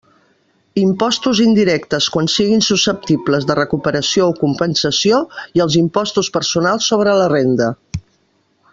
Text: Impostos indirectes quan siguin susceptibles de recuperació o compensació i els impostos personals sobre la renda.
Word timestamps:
Impostos 0.83 1.41
indirectes 1.47 2.07
quan 2.15 2.29
siguin 2.37 2.63
susceptibles 2.69 3.45
de 3.51 3.57
recuperació 3.61 4.27
o 4.31 4.35
compensació 4.41 5.23
i 5.61 5.67
els 5.67 5.81
impostos 5.85 6.35
personals 6.39 6.93
sobre 6.95 7.19
la 7.23 7.33
renda. 7.39 7.73